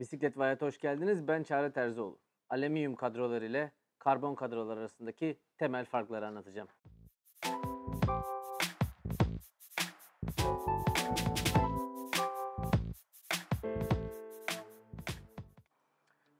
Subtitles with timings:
[0.00, 1.28] Bisiklet ve Hayat'a hoş geldiniz.
[1.28, 2.18] Ben Çağrı Terzioğlu.
[2.50, 6.68] Alüminyum kadrolar ile karbon kadrolar arasındaki temel farkları anlatacağım.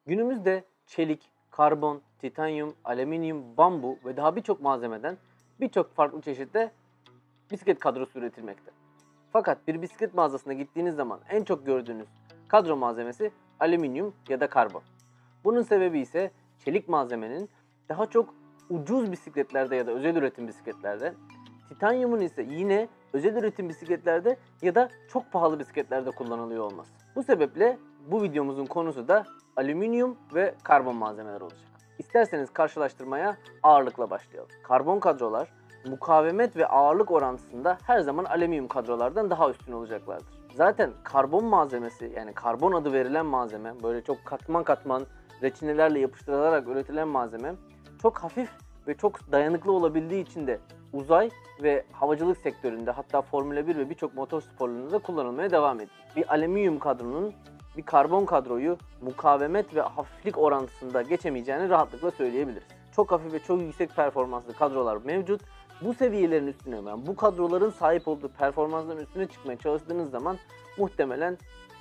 [0.07, 5.19] Günümüzde çelik, karbon, titanyum, alüminyum, bambu ve daha birçok malzemeden
[5.61, 6.73] birçok farklı çeşitte
[7.51, 8.71] bisiklet kadrosu üretilmekte.
[9.33, 12.09] Fakat bir bisiklet mağazasına gittiğiniz zaman en çok gördüğünüz
[12.49, 13.33] kadro malzemesi
[13.65, 14.83] alüminyum ya da karbon.
[15.45, 16.31] Bunun sebebi ise
[16.65, 17.49] çelik malzemenin
[17.89, 18.35] daha çok
[18.71, 21.15] ucuz bisikletlerde ya da özel üretim bisikletlerde,
[21.69, 26.91] titanyumun ise yine özel üretim bisikletlerde ya da çok pahalı bisikletlerde kullanılıyor olması.
[27.17, 29.25] Bu sebeple bu videomuzun konusu da
[29.57, 31.61] alüminyum ve karbon malzemeler olacak.
[31.99, 34.51] İsterseniz karşılaştırmaya ağırlıkla başlayalım.
[34.63, 35.49] Karbon kadrolar
[35.87, 40.44] mukavemet ve ağırlık orantısında her zaman alüminyum kadrolardan daha üstün olacaklardır.
[40.57, 45.07] Zaten karbon malzemesi yani karbon adı verilen malzeme böyle çok katman katman
[45.43, 47.55] reçinelerle yapıştırılarak üretilen malzeme
[48.03, 48.51] çok hafif
[48.89, 50.61] ve çok dayanıklı olabildiği için de
[50.93, 51.31] uzay
[51.63, 55.91] ve havacılık sektöründe hatta Formula 1 ve birçok motor sporlarında da kullanılmaya devam ediyor.
[56.17, 57.35] Bir alüminyum kadronun
[57.77, 62.65] bir karbon kadroyu mukavemet ve hafiflik orantısında geçemeyeceğini rahatlıkla söyleyebiliriz.
[62.93, 65.41] Çok hafif ve çok yüksek performanslı kadrolar mevcut.
[65.83, 70.39] Bu seviyelerin üstüne, yani bu kadroların sahip olduğu performansların üstüne çıkmaya çalıştığınız zaman
[70.79, 71.39] muhtemelen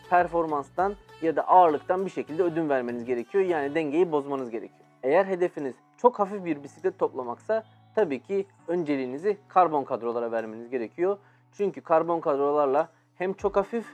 [0.09, 3.44] performanstan ya da ağırlıktan bir şekilde ödün vermeniz gerekiyor.
[3.44, 4.80] Yani dengeyi bozmanız gerekiyor.
[5.03, 7.63] Eğer hedefiniz çok hafif bir bisiklet toplamaksa
[7.95, 11.17] tabii ki önceliğinizi karbon kadrolara vermeniz gerekiyor.
[11.52, 13.85] Çünkü karbon kadrolarla hem çok hafif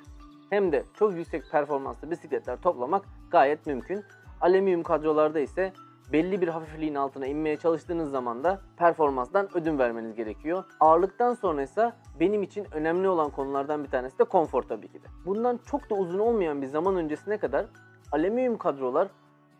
[0.49, 4.03] hem de çok yüksek performanslı bisikletler toplamak gayet mümkün.
[4.41, 5.73] Alüminyum kadrolarda ise
[6.13, 10.63] belli bir hafifliğin altına inmeye çalıştığınız zaman da performanstan ödün vermeniz gerekiyor.
[10.79, 15.07] Ağırlıktan sonra ise benim için önemli olan konulardan bir tanesi de konfor tabii ki de.
[15.25, 17.65] Bundan çok da uzun olmayan bir zaman öncesine kadar
[18.11, 19.07] alüminyum kadrolar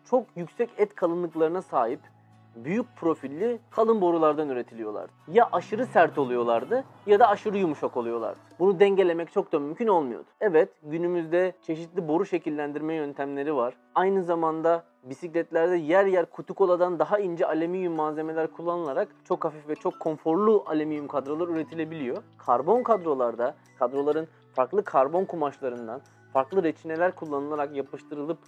[0.04, 2.00] çok yüksek et kalınlıklarına sahip
[2.56, 5.12] büyük profilli kalın borulardan üretiliyorlardı.
[5.28, 8.38] Ya aşırı sert oluyorlardı ya da aşırı yumuşak oluyorlardı.
[8.58, 10.26] Bunu dengelemek çok da mümkün olmuyordu.
[10.40, 13.74] Evet günümüzde çeşitli boru şekillendirme yöntemleri var.
[13.94, 20.00] Aynı zamanda bisikletlerde yer yer kutukoladan daha ince alüminyum malzemeler kullanılarak çok hafif ve çok
[20.00, 22.22] konforlu alüminyum kadrolar üretilebiliyor.
[22.38, 26.00] Karbon kadrolarda kadroların farklı karbon kumaşlarından
[26.32, 28.38] farklı reçineler kullanılarak yapıştırılıp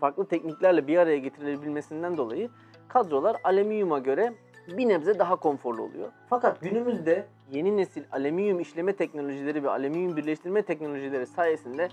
[0.00, 2.50] farklı tekniklerle bir araya getirilebilmesinden dolayı
[2.88, 4.32] kadrolar alüminyuma göre
[4.76, 6.08] bir nebze daha konforlu oluyor.
[6.30, 11.88] Fakat günümüzde yeni nesil alüminyum işleme teknolojileri ve alüminyum birleştirme teknolojileri sayesinde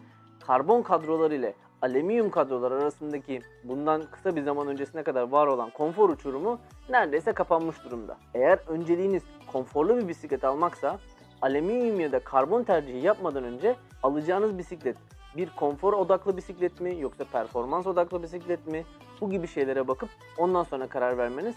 [0.48, 6.10] karbon kadrolar ile alüminyum kadrolar arasındaki bundan kısa bir zaman öncesine kadar var olan konfor
[6.10, 6.60] uçurumu
[6.90, 8.18] neredeyse kapanmış durumda.
[8.34, 11.00] Eğer önceliğiniz konforlu bir bisiklet almaksa
[11.42, 14.98] alüminyum ya da karbon tercihi yapmadan önce alacağınız bisiklet
[15.38, 18.86] bir konfor odaklı bisiklet mi yoksa performans odaklı bisiklet mi?
[19.22, 21.56] Bu gibi şeylere bakıp ondan sonra karar vermeniz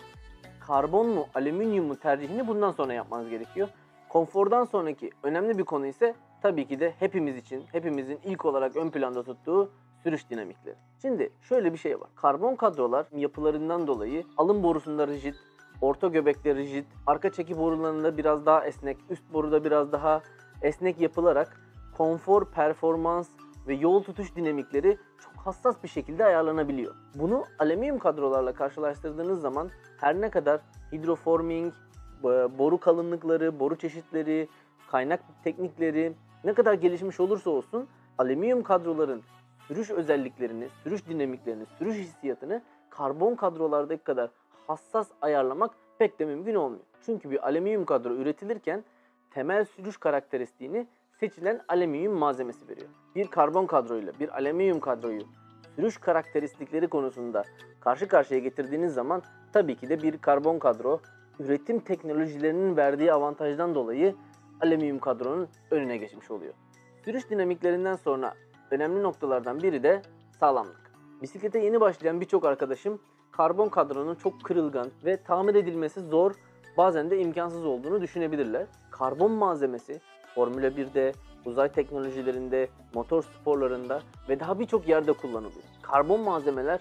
[0.69, 3.69] karbon mu, alüminyum mu tercihini bundan sonra yapmanız gerekiyor.
[4.09, 8.91] Konfordan sonraki önemli bir konu ise tabii ki de hepimiz için, hepimizin ilk olarak ön
[8.91, 9.71] planda tuttuğu
[10.03, 10.77] sürüş dinamikleri.
[11.03, 12.09] Şimdi şöyle bir şey var.
[12.17, 15.35] Karbon kadrolar yapılarından dolayı alın borusunda rigid,
[15.81, 20.23] orta göbekte rigid, arka çeki borularında biraz daha esnek, üst boruda biraz daha
[20.63, 21.61] esnek yapılarak
[21.97, 23.29] konfor, performans
[23.69, 26.95] ve yol tutuş dinamikleri çok hassas bir şekilde ayarlanabiliyor.
[27.15, 29.71] Bunu alüminyum kadrolarla karşılaştırdığınız zaman
[30.01, 30.61] her ne kadar
[30.93, 31.73] hidroforming,
[32.59, 34.49] boru kalınlıkları, boru çeşitleri,
[34.91, 36.13] kaynak teknikleri
[36.45, 37.89] ne kadar gelişmiş olursa olsun
[38.19, 39.23] alüminyum kadroların
[39.69, 44.31] sürüş özelliklerini, sürüş dinamiklerini, sürüş hissiyatını karbon kadrolardaki kadar
[44.67, 46.85] hassas ayarlamak pek de mümkün olmuyor.
[47.07, 48.85] Çünkü bir alüminyum kadro üretilirken
[49.31, 50.87] temel sürüş karakteristiğini
[51.21, 52.89] seçilen alüminyum malzemesi veriyor.
[53.15, 55.23] Bir karbon kadroyla bir alüminyum kadroyu
[55.77, 57.45] sürüş karakteristikleri konusunda
[57.81, 61.01] karşı karşıya getirdiğiniz zaman tabii ki de bir karbon kadro
[61.41, 64.15] üretim teknolojilerinin verdiği avantajdan dolayı
[64.61, 66.55] alüminyum kadronun önüne geçmiş oluyor.
[67.05, 68.35] Sürüş dinamiklerinden sonra
[68.71, 70.03] önemli noktalardan biri de
[70.41, 70.93] sağlamlık.
[71.23, 73.01] Bisiklete yeni başlayan birçok arkadaşım
[73.31, 76.33] karbon kadronun çok kırılgan ve tamir edilmesi zor,
[76.77, 78.67] bazen de imkansız olduğunu düşünebilirler.
[78.91, 80.01] Karbon malzemesi
[80.35, 81.13] Formula 1'de,
[81.45, 85.65] uzay teknolojilerinde, motor sporlarında ve daha birçok yerde kullanılıyor.
[85.83, 86.81] Karbon malzemeler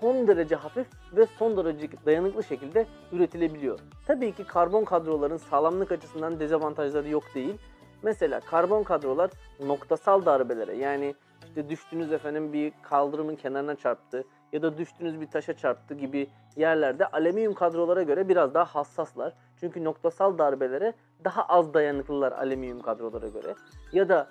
[0.00, 0.86] son derece hafif
[1.16, 3.78] ve son derece dayanıklı şekilde üretilebiliyor.
[4.06, 7.54] Tabii ki karbon kadroların sağlamlık açısından dezavantajları yok değil.
[8.02, 9.30] Mesela karbon kadrolar
[9.66, 11.14] noktasal darbelere yani
[11.44, 17.06] işte düştüğünüz efendim bir kaldırımın kenarına çarptı ya da düştüğünüz bir taşa çarptı gibi yerlerde
[17.06, 19.32] alüminyum kadrolara göre biraz daha hassaslar.
[19.60, 20.92] Çünkü noktasal darbelere
[21.24, 23.54] daha az dayanıklılar alüminyum kadrolara göre.
[23.92, 24.28] Ya da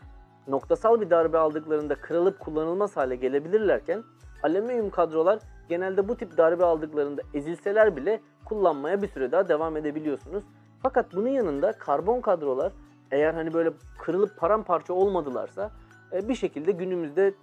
[0.47, 4.03] noktasal bir darbe aldıklarında kırılıp kullanılmaz hale gelebilirlerken
[4.43, 5.39] alüminyum kadrolar
[5.69, 10.43] genelde bu tip darbe aldıklarında ezilseler bile kullanmaya bir süre daha devam edebiliyorsunuz.
[10.83, 12.71] Fakat bunun yanında karbon kadrolar
[13.15, 15.71] eğer hani böyle kırılıp paramparça olmadılarsa
[16.13, 17.33] e, bir şekilde günümüzde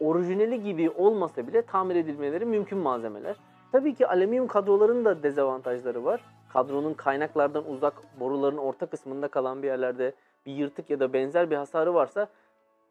[0.00, 3.36] orijinali gibi olmasa bile tamir edilmeleri mümkün malzemeler.
[3.72, 6.20] Tabii ki alüminyum kadroların da dezavantajları var.
[6.52, 10.12] Kadronun kaynaklardan uzak, boruların orta kısmında kalan bir yerlerde
[10.46, 12.28] bir yırtık ya da benzer bir hasarı varsa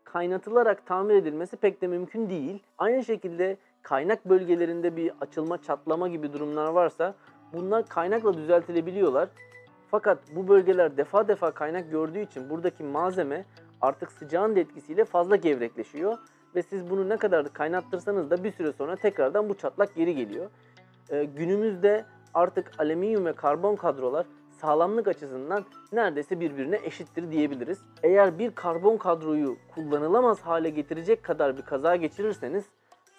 [0.04, 2.63] kaynatılarak tamir edilmesi pek de mümkün değil.
[2.77, 7.15] Aynı şekilde kaynak bölgelerinde bir açılma, çatlama gibi durumlar varsa
[7.54, 9.30] bunlar kaynakla düzeltilebiliyorlar.
[9.92, 13.46] Fakat bu bölgeler defa defa kaynak gördüğü için buradaki malzeme
[13.82, 16.18] artık sıcağın da etkisiyle fazla gevrekleşiyor
[16.56, 20.50] ve siz bunu ne kadar kaynattırsanız da bir süre sonra tekrardan bu çatlak geri geliyor.
[21.10, 24.26] Ee, günümüzde artık alüminyum ve karbon kadrolar
[24.62, 27.82] sağlamlık açısından neredeyse birbirine eşittir diyebiliriz.
[28.04, 32.66] Eğer bir karbon kadroyu kullanılamaz hale getirecek kadar bir kaza geçirirseniz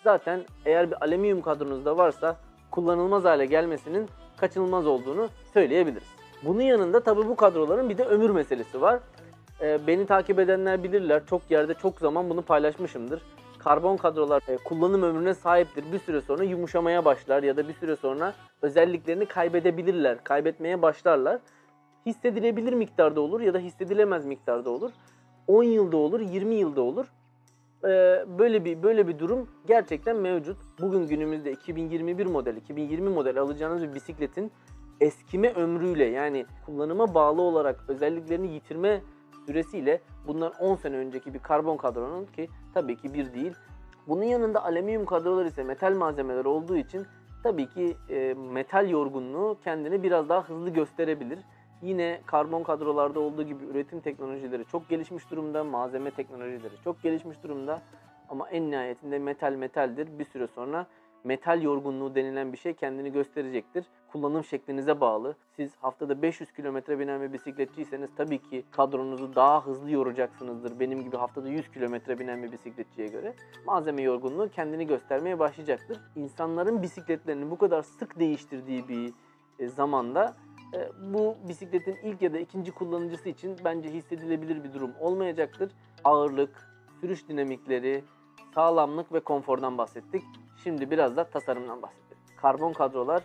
[0.04, 2.36] zaten eğer bir alüminyum kadronuz da varsa
[2.70, 6.21] kullanılmaz hale gelmesinin kaçınılmaz olduğunu söyleyebiliriz.
[6.44, 9.00] Bunun yanında tabii bu kadroların bir de ömür meselesi var.
[9.60, 11.26] Ee, beni takip edenler bilirler.
[11.26, 13.22] Çok yerde çok zaman bunu paylaşmışımdır.
[13.58, 15.92] Karbon kadrolar e, kullanım ömrüne sahiptir.
[15.92, 20.24] Bir süre sonra yumuşamaya başlar ya da bir süre sonra özelliklerini kaybedebilirler.
[20.24, 21.38] Kaybetmeye başlarlar.
[22.06, 24.90] Hissedilebilir miktarda olur ya da hissedilemez miktarda olur.
[25.46, 27.06] 10 yılda olur, 20 yılda olur.
[27.84, 30.56] Ee, böyle bir böyle bir durum gerçekten mevcut.
[30.80, 34.52] Bugün günümüzde 2021 model, 2020 model alacağınız bir bisikletin
[35.02, 39.00] eskime ömrüyle yani kullanıma bağlı olarak özelliklerini yitirme
[39.46, 43.52] süresiyle bundan 10 sene önceki bir karbon kadronun ki tabii ki bir değil.
[44.08, 47.06] Bunun yanında alüminyum kadrolar ise metal malzemeler olduğu için
[47.42, 51.38] tabii ki e, metal yorgunluğu kendini biraz daha hızlı gösterebilir.
[51.82, 57.82] Yine karbon kadrolarda olduğu gibi üretim teknolojileri çok gelişmiş durumda, malzeme teknolojileri çok gelişmiş durumda.
[58.28, 60.18] Ama en nihayetinde metal metaldir.
[60.18, 60.86] Bir süre sonra
[61.24, 63.84] metal yorgunluğu denilen bir şey kendini gösterecektir.
[64.12, 65.36] Kullanım şeklinize bağlı.
[65.56, 70.80] Siz haftada 500 kilometre binen bir bisikletçiyseniz tabii ki kadronuzu daha hızlı yoracaksınızdır.
[70.80, 73.34] Benim gibi haftada 100 kilometre binen bir bisikletçiye göre.
[73.66, 76.00] Malzeme yorgunluğu kendini göstermeye başlayacaktır.
[76.16, 79.12] İnsanların bisikletlerini bu kadar sık değiştirdiği bir
[79.58, 80.36] e, zamanda
[80.74, 85.72] e, bu bisikletin ilk ya da ikinci kullanıcısı için bence hissedilebilir bir durum olmayacaktır.
[86.04, 86.68] Ağırlık,
[87.00, 88.04] sürüş dinamikleri,
[88.54, 90.22] sağlamlık ve konfordan bahsettik.
[90.64, 92.18] Şimdi biraz da tasarımdan bahsedelim.
[92.36, 93.22] Karbon kadrolar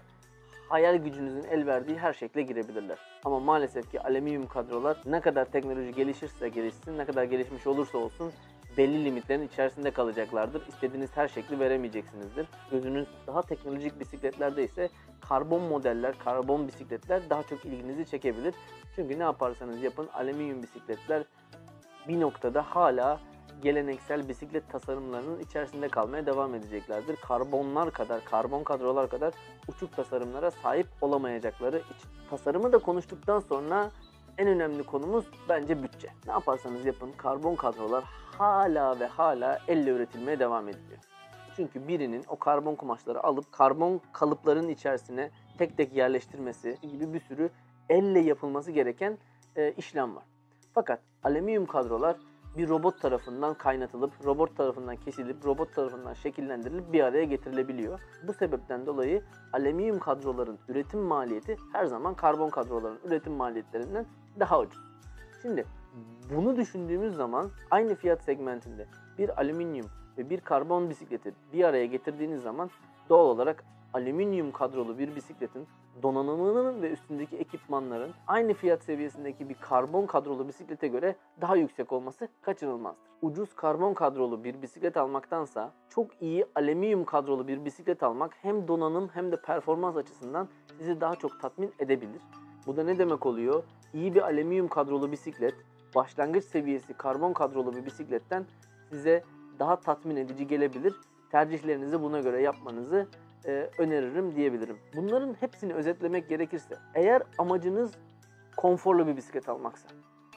[0.69, 2.97] hayal gücünüzün el verdiği her şekle girebilirler.
[3.23, 8.31] Ama maalesef ki alüminyum kadrolar ne kadar teknoloji gelişirse gelişsin, ne kadar gelişmiş olursa olsun
[8.77, 10.67] belli limitlerin içerisinde kalacaklardır.
[10.67, 12.47] İstediğiniz her şekli veremeyeceksinizdir.
[12.71, 14.89] Gözünüz daha teknolojik bisikletlerde ise
[15.21, 18.55] karbon modeller, karbon bisikletler daha çok ilginizi çekebilir.
[18.95, 21.23] Çünkü ne yaparsanız yapın alüminyum bisikletler
[22.07, 23.19] bir noktada hala
[23.63, 27.15] geleneksel bisiklet tasarımlarının içerisinde kalmaya devam edeceklerdir.
[27.15, 29.33] Karbonlar kadar, karbon kadrolar kadar
[29.67, 32.09] uçuk tasarımlara sahip olamayacakları için.
[32.29, 33.91] Tasarımı da konuştuktan sonra
[34.37, 36.09] en önemli konumuz bence bütçe.
[36.25, 38.03] Ne yaparsanız yapın karbon kadrolar
[38.37, 40.99] hala ve hala elle üretilmeye devam ediliyor.
[41.55, 47.49] Çünkü birinin o karbon kumaşları alıp karbon kalıpların içerisine tek tek yerleştirmesi gibi bir sürü
[47.89, 49.17] elle yapılması gereken
[49.55, 50.23] e, işlem var.
[50.73, 52.15] Fakat alüminyum kadrolar
[52.57, 57.99] bir robot tarafından kaynatılıp, robot tarafından kesilip, robot tarafından şekillendirilip bir araya getirilebiliyor.
[58.27, 59.23] Bu sebepten dolayı
[59.53, 64.05] alüminyum kadroların üretim maliyeti her zaman karbon kadroların üretim maliyetlerinden
[64.39, 64.83] daha ucuz.
[65.41, 65.65] Şimdi
[66.35, 68.87] bunu düşündüğümüz zaman aynı fiyat segmentinde
[69.17, 69.87] bir alüminyum
[70.17, 72.69] ve bir karbon bisikleti bir araya getirdiğiniz zaman
[73.09, 73.63] doğal olarak
[73.97, 75.67] alüminyum kadrolu bir bisikletin
[76.03, 82.27] donanımının ve üstündeki ekipmanların aynı fiyat seviyesindeki bir karbon kadrolu bisiklete göre daha yüksek olması
[82.41, 83.09] kaçınılmazdır.
[83.21, 89.09] Ucuz karbon kadrolu bir bisiklet almaktansa çok iyi alüminyum kadrolu bir bisiklet almak hem donanım
[89.13, 92.21] hem de performans açısından sizi daha çok tatmin edebilir.
[92.67, 93.63] Bu da ne demek oluyor?
[93.93, 95.55] İyi bir alüminyum kadrolu bisiklet
[95.95, 98.45] başlangıç seviyesi karbon kadrolu bir bisikletten
[98.89, 99.23] size
[99.59, 100.95] daha tatmin edici gelebilir.
[101.31, 103.07] Tercihlerinizi buna göre yapmanızı
[103.47, 104.77] e, öneririm diyebilirim.
[104.95, 107.91] Bunların hepsini özetlemek gerekirse eğer amacınız
[108.57, 109.87] konforlu bir bisiklet almaksa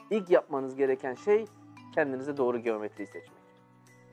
[0.09, 1.45] ilk yapmanız gereken şey
[1.95, 3.41] kendinize doğru geometriyi seçmek.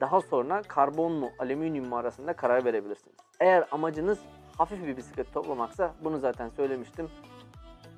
[0.00, 3.16] Daha sonra karbon mu alüminyum mu arasında karar verebilirsiniz.
[3.40, 4.18] Eğer amacınız
[4.58, 7.08] hafif bir bisiklet toplamaksa bunu zaten söylemiştim.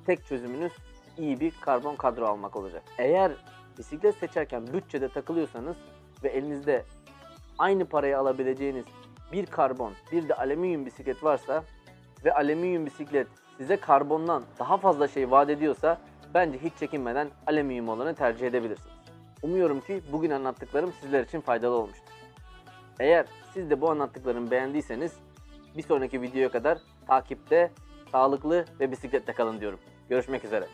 [0.05, 0.73] Tek çözümünüz
[1.17, 2.83] iyi bir karbon kadro almak olacak.
[2.97, 3.31] Eğer
[3.77, 5.77] bisiklet seçerken bütçede takılıyorsanız
[6.23, 6.85] ve elinizde
[7.57, 8.85] aynı parayı alabileceğiniz
[9.31, 11.63] bir karbon, bir de alüminyum bisiklet varsa
[12.25, 15.97] ve alüminyum bisiklet size karbondan daha fazla şey vaat ediyorsa
[16.33, 18.95] bence hiç çekinmeden alüminyum olanı tercih edebilirsiniz.
[19.41, 22.13] Umuyorum ki bugün anlattıklarım sizler için faydalı olmuştur.
[22.99, 25.13] Eğer siz de bu anlattıklarımı beğendiyseniz
[25.77, 27.71] bir sonraki videoya kadar takipte,
[28.11, 29.79] sağlıklı ve bisiklette kalın diyorum.
[30.09, 30.67] Görüşmek üzere.